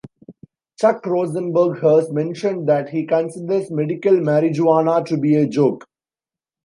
[0.79, 5.85] Chuck Rosenberg has mentioned that he considers medical marijuana to be a joke.